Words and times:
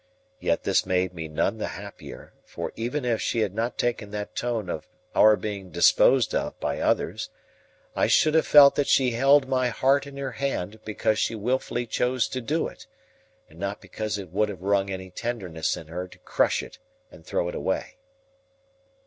Yet 0.39 0.63
this 0.63 0.83
made 0.83 1.13
me 1.13 1.27
none 1.27 1.59
the 1.59 1.67
happier, 1.77 2.33
for 2.43 2.71
even 2.75 3.05
if 3.05 3.21
she 3.21 3.41
had 3.41 3.53
not 3.53 3.77
taken 3.77 4.09
that 4.09 4.35
tone 4.35 4.67
of 4.67 4.87
our 5.13 5.35
being 5.35 5.69
disposed 5.69 6.33
of 6.33 6.59
by 6.59 6.79
others, 6.79 7.29
I 7.95 8.07
should 8.07 8.33
have 8.33 8.47
felt 8.47 8.73
that 8.77 8.87
she 8.87 9.11
held 9.11 9.47
my 9.47 9.69
heart 9.69 10.07
in 10.07 10.17
her 10.17 10.31
hand 10.31 10.79
because 10.83 11.19
she 11.19 11.35
wilfully 11.35 11.85
chose 11.85 12.27
to 12.29 12.41
do 12.41 12.67
it, 12.67 12.87
and 13.47 13.59
not 13.59 13.79
because 13.79 14.17
it 14.17 14.31
would 14.31 14.49
have 14.49 14.63
wrung 14.63 14.89
any 14.89 15.11
tenderness 15.11 15.77
in 15.77 15.85
her 15.85 16.07
to 16.07 16.17
crush 16.17 16.63
it 16.63 16.79
and 17.11 17.23
throw 17.23 17.47
it 17.47 17.53
away. 17.53 17.97